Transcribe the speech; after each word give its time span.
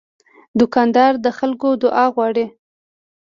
دوکاندار 0.59 1.13
د 1.25 1.27
خلکو 1.39 1.69
دعا 1.83 2.05
غواړي. 2.15 2.45